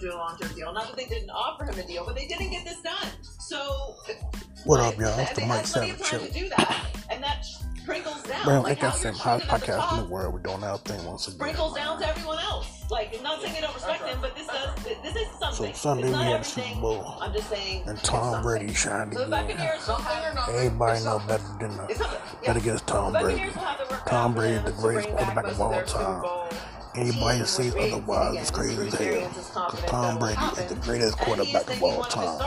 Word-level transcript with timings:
to 0.00 0.14
a 0.14 0.16
long-term 0.16 0.54
deal. 0.54 0.72
Not 0.72 0.86
that 0.88 0.96
they 0.96 1.04
didn't 1.06 1.30
offer 1.30 1.64
him 1.64 1.78
a 1.78 1.86
deal, 1.86 2.04
but 2.04 2.14
they 2.16 2.26
didn't 2.26 2.50
get 2.50 2.64
this 2.64 2.80
done. 2.82 3.08
So 3.22 3.96
What 4.64 4.80
up, 4.80 4.98
y'all? 4.98 5.18
It's 5.18 5.32
the 5.32 5.46
Mike 5.46 5.64
had 5.66 5.66
plenty 5.66 5.90
of 5.90 5.98
Savage 5.98 6.06
Show. 6.06 6.18
to 6.26 6.32
do 6.32 6.48
that, 6.50 6.86
and 7.10 7.22
that 7.22 7.44
sprinkles 7.82 8.22
down. 8.24 8.46
Man, 8.46 8.62
like 8.62 8.80
like 8.80 8.82
I 8.84 8.88
how 8.90 8.92
said, 8.96 9.14
you're 9.14 9.22
highest 9.22 9.48
treated 9.48 9.54
at 9.54 9.66
the 9.66 9.72
podcast 9.72 9.92
in 9.98 10.04
the 10.04 10.10
world. 10.12 10.34
We're 10.34 10.40
doing 10.40 10.64
our 10.64 10.78
thing 10.78 11.04
once 11.04 11.26
again. 11.28 11.38
sprinkles 11.38 11.74
down 11.76 11.98
to 12.00 12.08
everyone 12.08 12.38
else. 12.38 12.66
Like, 12.90 13.16
I'm 13.16 13.22
not 13.22 13.40
saying 13.40 13.54
they 13.54 13.60
don't 13.60 13.74
respect 13.74 14.04
him, 14.04 14.18
but 14.20 14.34
this 14.36 14.46
does. 14.48 14.74
This 14.84 15.14
is 15.16 15.26
something. 15.38 15.66
So 15.66 15.72
Sunday 15.72 16.04
we 16.06 16.10
not 16.10 16.24
had 16.24 16.44
Super 16.44 16.60
everything. 16.66 16.80
Bowl, 16.82 17.18
I'm 17.20 17.32
just 17.32 17.48
saying. 17.48 17.84
and 17.86 17.98
Tom. 18.02 18.42
Brady 18.42 18.74
shined 18.74 19.12
again. 19.12 19.30
Buccaneers 19.30 19.86
will 19.86 19.94
have. 19.96 20.48
Everybody 20.48 21.04
know 21.04 21.18
better 21.28 21.42
than 21.60 21.76
the, 21.76 21.94
something. 21.94 21.96
better 21.96 22.18
Yeah. 22.42 22.56
against 22.58 22.86
Tom 22.88 23.12
Brady. 23.12 23.26
Buccaneers 23.28 23.54
will 23.54 23.62
have 23.62 23.88
to 23.88 23.94
work 23.94 24.06
Tom 24.06 24.34
Brady 24.34 24.54
is 24.56 24.64
the 24.64 24.72
greatest 24.72 25.08
quarterback 25.08 25.44
of 25.46 25.60
all 25.60 25.82
time. 25.84 26.22
Anybody 26.94 27.44
says 27.44 27.74
otherwise 27.76 28.42
is 28.42 28.50
crazy 28.50 28.86
as 28.88 28.94
hell. 28.94 29.28
Because 29.70 29.84
Tom 29.84 30.18
Brady 30.18 30.42
is 30.60 30.64
the 30.66 30.74
greatest 30.82 31.18
quarterback 31.18 31.68
of 31.70 31.82
all 31.82 32.02
time. 32.02 32.40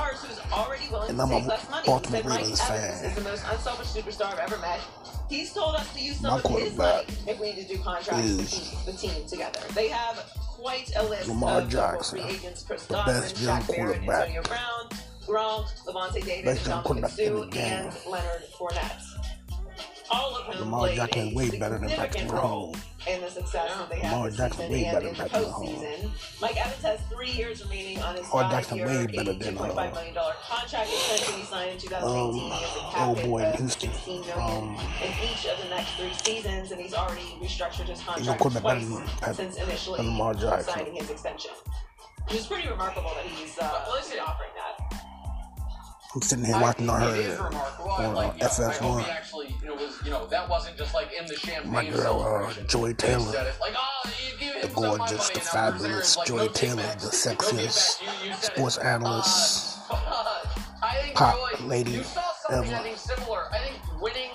And 1.10 1.22
I'm 1.22 1.32
a. 1.32 1.60
Baltimore 1.86 2.22
Ravens 2.24 2.62
fan. 2.62 3.16
He's 5.30 5.54
told 5.54 5.76
us 5.76 5.94
to 5.94 6.00
use 6.02 6.20
some 6.20 6.32
My 6.32 6.38
of 6.38 6.62
his 6.62 6.76
money 6.78 7.06
if 7.28 7.40
we 7.40 7.54
need 7.54 7.68
to 7.68 7.76
do 7.76 7.82
contracts 7.82 8.36
to 8.36 8.42
is 8.44 8.70
keep 8.70 8.86
the 8.86 8.94
team 8.94 9.26
together. 9.28 9.60
They 9.74 9.88
have 9.90 10.18
quite 10.38 10.91
a 10.96 11.04
list 11.04 11.28
Lamar 11.28 11.62
of 11.62 11.70
Jackson, 11.70 12.20
free 12.20 12.36
agents: 12.36 12.64
Chris 12.64 12.86
the 12.86 13.02
best 13.05 13.40
young 13.41 13.62
Barrett, 13.64 14.04
quarterback. 14.04 14.30
Antonio 14.30 14.41
Brown, 14.44 14.90
Gronk, 15.26 15.86
Lavonte 15.86 16.26
David, 16.26 16.58
the 16.58 17.08
Sue, 17.10 17.50
and 17.55 17.94
Leonard 18.08 18.44
Fournette. 18.58 19.02
All 20.13 20.35
of 20.38 20.48
them 20.48 20.59
Lamar 20.66 20.90
Jackson 20.90 21.30
is 21.30 21.35
way 21.35 21.49
better 21.58 21.80
than 21.80 21.90
Patrick 21.90 22.13
significant 22.13 22.31
role 22.31 22.76
Mahomes. 22.76 23.08
in 23.16 23.21
the 23.21 23.30
success 23.30 23.76
that 23.76 23.90
they 23.90 24.02
Lamar 24.04 24.30
had 24.30 24.38
Jackson 24.38 24.71
way 24.71 24.84
better 24.84 25.07
in 25.07 25.13
the 25.13 25.20
than 25.20 25.29
Patrick 25.29 25.48
Mahomes. 25.48 26.41
Mike 26.41 26.57
Evans 26.65 26.84
has 26.84 26.99
three 27.12 27.32
years 27.32 27.63
remaining 27.63 27.99
on 28.01 28.15
his 28.15 28.27
Lamar 28.32 28.51
Jackson 28.51 28.79
five-year, 28.79 28.99
way 28.99 29.07
better 29.07 29.34
than, 29.34 29.57
uh, 29.57 29.62
$82.5 29.62 29.93
million 29.93 30.15
contract 30.48 30.90
extension 30.93 31.34
he 31.40 31.46
signed 31.46 31.71
in 31.71 31.77
2018. 31.79 32.13
Um, 32.13 32.34
he 32.34 32.54
a 32.54 32.91
cap 32.91 33.07
old 33.07 33.18
hit 33.18 33.27
boy 33.27 33.43
in 33.43 33.54
Houston. 33.57 33.91
16 33.91 34.21
million 34.21 34.40
Um, 34.40 34.77
in 35.01 35.12
each 35.23 35.46
of 35.48 35.57
the 35.63 35.70
next 35.70 35.91
three 35.96 36.13
seasons, 36.13 36.71
and 36.71 36.79
he's 36.82 36.93
already 36.93 37.35
restructured 37.41 37.88
his 37.90 38.01
contract 38.01 38.40
quarterback 38.40 38.63
better 38.63 38.85
twice 38.85 39.10
than 39.10 39.18
Pat- 39.20 39.35
since 39.35 39.57
initially 39.57 39.98
than 39.98 40.07
Lamar 40.07 40.34
Jackson. 40.35 40.73
signing 40.73 40.95
his 40.95 41.10
extension. 41.10 41.51
Which 42.27 42.40
is 42.40 42.48
pretty 42.48 42.70
remarkable 42.70 43.12
that 43.16 43.26
he's 43.26 43.57
uh, 43.60 43.63
offering 43.66 44.51
that. 44.55 44.73
I'm 46.16 46.22
sitting 46.22 46.46
here 46.46 46.60
watching 46.60 46.90
on 46.90 47.02
her 47.02 47.08
on 47.90 48.14
like, 48.14 48.42
uh, 48.42 48.46
I 48.46 48.48
hope 48.48 48.52
FS1. 48.52 49.04
he 49.04 49.10
actually, 49.12 49.56
you 49.62 49.68
know, 49.68 49.74
was, 49.76 50.00
you 50.06 50.12
know, 50.12 50.28
that 50.28 50.48
wasn't 50.48 50.78
just 50.78 50.94
like 50.94 51.10
in 51.20 51.26
the 51.26 51.36
champagne 51.36 51.72
My 51.72 51.90
girl, 51.90 52.22
uh. 52.48 52.54
Joy 52.68 52.94
Taylor. 52.94 53.26
like, 53.60 53.74
oh, 53.76 54.10
The 54.40 54.46
him 54.46 54.62
some 54.76 54.84
of 54.84 54.91
my 54.91 54.98
gorgeous, 54.98 55.30
the 55.30 55.40
and 55.40 55.44
now 55.54 55.72
Bruce 55.72 55.80
fabulous 55.82 56.18
like, 56.18 56.28
Joy 56.28 56.38
no 56.38 56.48
Taylor, 56.50 56.76
the 56.76 56.82
back. 56.84 57.00
Give 57.02 57.10
sexiest. 57.12 58.02
You- 58.02 58.08
you 58.30 58.34
said 58.34 58.34
it. 58.34 58.44
sports 58.44 58.78
analyst. 58.78 59.80
Uh, 59.90 59.96
I 60.84 60.96
think 61.02 61.16
pop 61.16 61.36
Joy, 61.60 61.66
lady 61.66 61.91
you 61.91 62.04
saw 62.04 62.22
something 62.48 62.72
ever. 62.74 62.80
I 62.80 62.84
think 62.84 62.98
similar. 62.98 63.44
I 63.52 63.58
think 63.60 64.02
winning, 64.02 64.30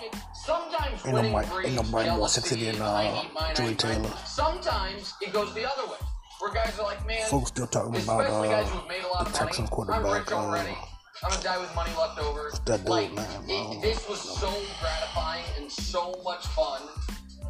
sometimes 0.44 1.06
Ain't 1.06 1.14
winning 1.14 1.32
nobody- 1.32 1.66
ain't 1.68 1.76
nobody 1.76 2.10
more 2.10 2.28
sexy 2.28 2.64
than, 2.72 2.82
uh, 2.82 2.92
I 2.92 3.22
need 3.22 3.32
mine, 3.34 3.54
Joy 3.54 3.62
I 3.64 3.66
need 3.68 3.84
mine. 3.84 4.02
Taylor. 4.02 4.14
Sometimes 4.26 5.14
it 5.20 5.32
goes 5.32 5.54
the 5.54 5.64
other 5.70 5.86
way, 5.86 5.96
where 6.40 6.52
guys 6.52 6.76
are 6.78 6.82
like, 6.84 7.06
man, 7.06 7.24
Folks 7.28 7.48
still 7.50 7.66
talking 7.68 8.02
about 8.02 8.26
uh, 8.26 8.40
the. 8.42 9.60
I'm 9.60 9.68
quarterback. 9.68 10.76
I'm 11.22 11.30
gonna 11.30 11.42
die 11.42 11.58
with 11.58 11.74
money 11.74 11.90
left 11.98 12.18
over. 12.20 12.50
that 12.66 12.78
dude, 12.80 12.88
like, 12.88 13.12
man, 13.12 13.26
it- 13.48 13.48
don't 13.48 13.80
this 13.80 14.08
was 14.08 14.20
so 14.20 14.50
gratifying 14.80 15.44
and 15.58 15.70
so 15.70 16.20
much 16.24 16.46
fun. 16.48 16.82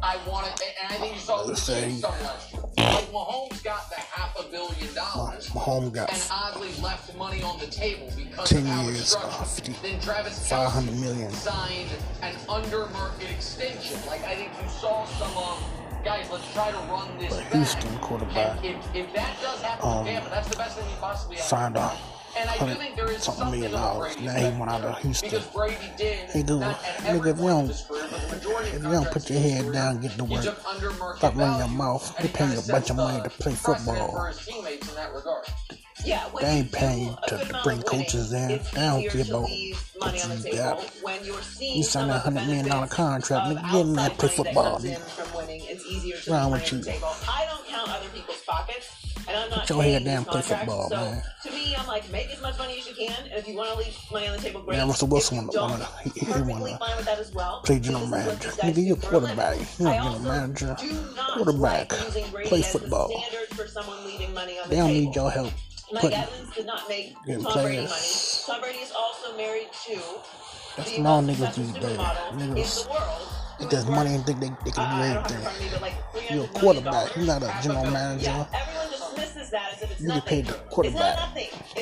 I 0.01 0.15
wanted, 0.25 0.53
and 0.81 0.93
I 0.93 0.97
think 0.97 1.15
you 1.15 1.19
saw 1.19 1.43
the 1.43 1.57
say- 1.57 1.91
some 1.99 2.11
last 2.23 2.53
year. 2.53 2.61
Like 2.77 3.11
Mahomes 3.11 3.61
got 3.63 3.89
the 3.89 3.97
half 3.97 4.33
a 4.39 4.43
billion 4.43 4.93
dollars. 4.95 5.49
Mahomes 5.49 5.91
got 5.93 6.11
And 6.11 6.23
oddly 6.31 6.69
left 6.81 7.13
money 7.17 7.43
on 7.43 7.59
the 7.59 7.67
table 7.67 8.09
because 8.15 8.49
10 8.49 8.65
of 8.65 8.85
years, 8.85 9.09
structure. 9.09 9.41
uh, 9.41 9.43
50 9.43 9.75
then 9.81 9.99
Travis 9.99 10.47
500 10.49 10.93
Kelce 10.93 10.99
million. 11.01 11.31
signed 11.33 11.89
an 12.21 12.33
under 12.47 12.87
market 12.87 13.29
extension. 13.29 13.99
Like 14.07 14.23
I 14.23 14.35
think 14.35 14.51
you 14.63 14.69
saw 14.69 15.05
some 15.05 15.35
of 15.37 15.61
guys. 16.05 16.27
Let's 16.31 16.49
try 16.53 16.71
to 16.71 16.77
run 16.77 17.09
this 17.19 17.29
But 17.35 17.43
back. 17.43 17.53
Houston 17.53 17.99
quarterback, 17.99 18.63
if, 18.63 18.77
if 18.95 19.13
that 19.13 19.35
does 19.41 19.61
happen 19.61 19.89
um, 19.89 20.05
Tampa, 20.05 20.29
that's 20.29 20.47
the 20.47 20.55
best 20.55 20.77
thing 20.77 20.87
he 20.87 20.95
possibly 21.01 21.35
had. 21.35 21.45
signed 21.45 21.75
a 21.75 21.81
And 21.81 21.89
I 21.89 21.95
do 21.95 22.18
hundred 22.47 22.77
think 22.77 22.95
there 22.95 23.11
is 23.11 23.23
something 23.23 23.41
something 23.43 23.59
million 23.61 23.73
about 23.77 23.93
dollars. 23.93 24.13
Brady 24.15 24.25
Now 24.27 24.33
he 24.33 24.39
effect 24.45 24.59
went 24.59 24.71
out 24.71 24.81
there. 24.81 24.89
of 24.91 24.97
Houston. 24.99 25.29
Because 25.29 25.45
Brady 25.47 25.75
did. 25.97 26.29
He 26.29 26.43
do. 26.43 26.59
Nigga, 26.59 26.75
if 27.19 27.25
you 27.25 27.33
don't- 27.33 27.63
of 27.63 27.67
his 27.69 27.81
career, 27.81 28.07
but 28.11 28.21
the 28.21 28.35
majority 28.35 28.69
of 28.69 28.75
If 28.75 28.83
you 28.83 28.91
don't 28.91 29.11
put 29.11 29.29
your 29.29 29.39
head 29.39 29.73
down, 29.73 29.99
get 30.01 30.11
to 30.17 30.23
work. 30.23 30.43
took 30.43 30.65
under 30.65 30.91
market 30.91 31.17
Stop 31.19 31.35
running 31.35 31.59
your 31.59 31.67
mouth. 31.67 32.15
and 32.17 32.27
They 32.29 32.31
paying 32.33 32.51
you 32.53 32.59
a 32.59 32.61
bunch 32.63 32.89
of 32.89 32.95
money 32.95 33.23
to 33.23 33.29
play 33.29 33.53
football. 33.53 34.31
Teammates 34.45 34.89
in 34.89 34.95
that 34.95 35.13
regard. 35.13 35.45
Yeah, 36.05 36.23
They 36.39 36.49
you 36.51 36.57
ain't 36.59 36.71
paying 36.71 37.17
to- 37.27 37.37
to 37.39 37.59
bring 37.61 37.81
coaches 37.81 38.31
in. 38.31 38.51
It's 38.51 38.71
They 38.71 38.79
don't 38.79 39.09
care 39.09 39.21
about 39.21 39.49
leave 39.49 39.83
money 39.99 40.21
on 40.21 40.29
the 40.29 40.35
you 40.37 40.43
table 40.43 40.57
got. 41.03 41.25
you're 41.25 41.41
seeing 41.41 41.77
You 41.77 41.83
some 41.83 42.09
signed 42.09 42.11
a 42.11 42.19
$100 42.19 42.45
million 42.47 42.87
contract, 42.87 43.47
of 43.51 43.57
nigga, 43.57 43.71
get 43.71 43.81
in 43.81 43.93
there, 43.93 44.09
play 44.11 44.29
football, 44.29 44.71
comes 44.77 44.85
nigga. 44.85 44.97
from 44.99 45.37
winning. 45.37 45.61
It's 45.67 45.85
easier 45.85 46.15
to 46.17 46.31
Wrong 46.31 46.51
with 46.51 46.71
you? 46.71 46.77
the 46.79 46.91
table. 46.93 47.09
I 47.27 47.45
don't 47.49 47.67
count 47.67 47.89
other 47.89 48.07
people's 48.15 48.37
pockets, 48.47 48.87
I'm 49.37 49.49
not 49.49 49.59
Put 49.59 49.69
your 49.71 49.83
head 49.83 49.91
paying 49.91 50.05
down, 50.05 50.23
play 50.23 50.33
contracts. 50.41 50.65
football, 50.65 50.89
so 50.89 50.95
man. 50.95 51.23
To 51.63 51.69
me, 51.69 51.75
I'm 51.75 51.87
like, 51.87 52.09
make 52.11 52.29
as 52.31 52.41
much 52.41 52.57
money 52.57 52.77
as 52.79 52.87
you 52.87 52.93
can, 52.95 53.13
and 53.25 53.33
if 53.33 53.47
you 53.47 53.55
want 53.55 53.69
to 53.71 53.77
leave 53.77 53.95
money 54.11 54.27
on 54.27 54.35
the 54.37 54.41
table, 54.41 54.61
great. 54.61 54.77
Yeah, 54.77 54.85
Russell 54.87 55.07
Wilson 55.07 55.37
if 55.37 55.53
you 55.53 55.59
wanna- 55.61 55.77
don't, 55.77 55.79
wanna- 55.79 56.11
he- 56.13 56.19
he 56.19 56.25
wanna 56.41 56.77
fine 56.77 56.97
with 56.97 57.05
that 57.05 57.19
as 57.19 57.31
well. 57.33 57.61
play 57.63 57.79
general 57.79 58.07
manager. 58.07 58.49
Nigga, 58.49 58.77
you 58.83 58.95
do 58.95 59.01
a 59.01 59.09
quarterback. 59.09 59.51
living. 59.57 59.67
You 59.77 59.85
not 59.85 59.93
I 59.93 59.97
general 59.97 60.19
manager. 60.19 60.77
Quarterback. 61.35 61.91
like 62.33 62.45
Play 62.45 62.61
football. 62.61 63.23
for 63.55 63.67
someone 63.67 64.05
leaving 64.05 64.33
money 64.33 64.59
on 64.59 64.69
the 64.69 64.75
They 64.75 64.81
don't 64.81 64.91
need 64.93 65.15
your 65.15 65.31
help. 65.31 65.51
Mike 65.91 66.03
Evans 66.05 66.53
did 66.55 66.65
not 66.67 66.87
make 66.87 67.13
Tom 67.15 67.23
Brady 67.25 67.41
money. 67.43 67.51
players. 67.53 68.43
Tom 68.45 68.61
Brady 68.61 68.77
is 68.79 68.91
also 68.91 69.35
married 69.35 69.69
to 69.87 69.99
That's 70.77 70.91
the 70.91 70.99
most 71.01 71.25
niggas 71.27 71.55
these 71.55 71.71
days. 71.73 71.83
supermodel 71.83 72.31
in 72.33 72.53
Niggas 72.55 72.83
the 72.83 72.89
world. 72.91 73.27
If 73.59 73.69
there's 73.71 73.85
money 73.87 74.15
and 74.15 74.25
think 74.25 74.39
they, 74.39 74.47
they 74.63 74.71
can 74.71 74.71
do 74.71 74.75
don't 74.75 74.87
have 74.87 75.01
it 75.01 75.09
in 75.09 75.17
everything. 75.17 75.41
front 75.41 75.57
of 75.57 75.61
me, 75.73 75.79
like 75.81 76.31
You're 76.31 76.45
a 76.45 76.47
quarterback. 76.47 77.15
You're 77.15 77.25
not 77.25 77.43
a 77.43 77.53
general 77.61 77.91
manager. 77.91 78.47
everyone 78.53 78.78
You 79.99 80.07
get 80.07 80.15
nothing. 80.15 80.21
paid 80.29 80.45
the 80.47 80.53
quarterback. 80.69 81.17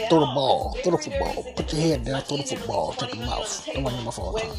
Throw 0.09 0.19
the 0.21 0.25
ball. 0.27 0.77
Throw 0.83 0.91
the 0.93 0.97
football. 0.97 1.43
Put 1.55 1.73
your 1.73 1.81
head 1.81 2.05
down. 2.05 2.21
Throw 2.21 2.37
the 2.37 2.43
to 2.43 2.55
football. 2.57 2.93
Take 2.93 3.09
20 3.11 3.17
your 3.17 3.25
mouth. 3.27 3.67
on 3.69 3.73
the 3.73 3.73
Don't 3.73 3.83
run 3.85 3.95
your 3.95 4.03
mouth 4.03 4.19
all 4.19 4.31
the 4.33 4.39
time. 4.41 4.49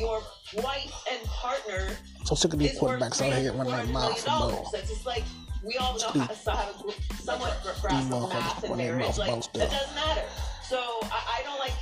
and 1.11 2.27
So 2.27 2.35
sick 2.35 2.53
of 2.53 2.59
these 2.59 2.79
quarterbacks 2.79 3.21
out 3.23 3.33
here 3.41 3.53
running 3.53 3.73
their 3.73 3.85
$300 3.87 3.93
mouth 3.93 4.27
million. 4.27 4.63
ball. 4.63 4.73
We 5.65 5.77
all 5.77 5.99
know 5.99 6.09
how 6.09 6.27
to 6.27 6.51
have 6.51 6.85
a 6.87 7.15
somewhat 7.23 7.59
grasp 7.83 8.13
of 8.13 8.29
math 8.29 8.65
and 8.65 8.77
marriage. 8.77 9.19
Like 9.19 9.43
stuff. 9.43 9.53
doesn't 9.53 9.95
matter. 9.95 10.23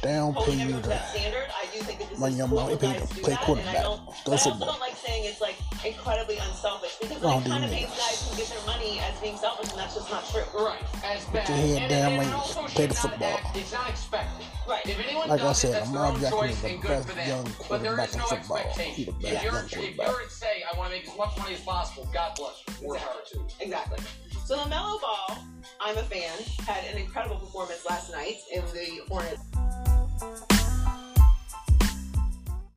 So 0.06 0.12
I, 0.12 0.14
I 0.14 0.18
don't 0.18 0.36
oh, 0.36 0.40
like 0.40 0.46
They 0.46 0.56
don't 0.56 0.56
holding 0.56 0.56
pay 0.56 0.56
you 0.56 0.62
everyone 0.62 0.82
to 0.82 0.82
to 0.82 0.88
that 0.88 1.08
standard. 1.10 1.46
I 1.50 1.64
do 1.74 1.78
think 1.82 1.98
that 2.00 2.08
this 2.10 2.18
run 2.18 2.36
your 2.36 2.48
cool 2.48 2.56
mouth. 2.56 2.70
when 2.82 2.92
guys 2.92 3.08
do 3.10 3.22
play 3.22 3.22
that, 3.22 3.26
and 3.26 3.38
I 3.38 3.44
quarterback. 3.44 3.82
don't. 3.82 4.00
But 4.06 4.30
I 4.30 4.32
also 4.32 4.50
don't 4.50 4.80
like 4.80 4.96
saying 4.96 5.22
it's 5.26 5.40
like 5.40 5.56
incredibly 5.84 6.36
unselfish 6.38 6.94
because 7.00 7.22
Wrong 7.22 7.42
it 7.42 7.48
kind 7.48 7.64
of 7.64 7.70
these 7.70 7.78
paints 7.86 7.98
guys 7.98 8.18
who 8.30 8.36
get 8.36 8.48
their 8.48 8.66
money 8.66 8.98
as 9.00 9.18
being 9.20 9.36
selfish, 9.36 9.70
and 9.70 9.78
that's 9.78 9.94
just 9.94 10.10
not 10.10 10.22
true. 10.30 10.46
Right. 10.54 10.82
As 11.04 11.24
bad. 11.26 11.48
your 11.48 11.58
head 11.58 11.82
and, 11.82 11.90
down 11.90 12.12
and 12.12 12.18
when 12.18 12.28
it 12.28 12.32
you 12.32 12.68
play 12.70 12.86
the 12.86 12.94
football. 12.94 13.34
act- 13.34 13.56
it's 13.56 13.72
not 13.72 13.88
expected. 13.90 14.46
Right. 14.68 14.86
If 14.86 14.98
anyone 14.98 15.28
Like 15.28 15.40
I 15.40 15.44
does 15.44 15.58
it, 15.58 15.60
said, 15.68 15.74
that's 15.74 15.90
their 15.90 16.00
Lamar 16.00 16.14
own 16.14 16.20
Jackson 16.20 16.50
is 16.50 16.62
the 16.62 16.78
best 16.86 17.28
young 17.28 17.46
quarterback 17.58 18.08
is 18.08 18.14
in 18.14 18.18
no 18.20 18.26
football. 18.26 18.56
expectation. 18.58 18.94
He 18.94 19.04
the 19.04 19.10
If 19.10 19.22
best 19.22 19.44
you're, 19.44 19.52
young 19.52 19.90
if 19.90 19.96
you're 19.96 20.22
at 20.22 20.30
say, 20.30 20.54
I 20.72 20.76
want 20.78 20.90
to 20.90 20.96
make 20.98 21.08
as 21.08 21.16
much 21.16 21.36
money 21.38 21.54
as 21.54 21.60
possible, 21.60 22.08
God 22.12 22.32
bless 22.36 22.62
you. 22.66 22.86
More 22.86 22.96
power 22.96 23.22
to 23.30 23.38
you. 23.38 23.46
Exactly. 23.60 23.98
So 24.44 24.56
LaMelo 24.58 25.00
Ball, 25.00 25.38
I'm 25.80 25.98
a 25.98 26.02
fan, 26.02 26.38
had 26.66 26.84
an 26.92 26.98
incredible 27.00 27.36
performance 27.36 27.84
last 27.88 28.12
night 28.12 28.36
in 28.52 28.62
the 28.74 29.02
Hornets. 29.08 29.42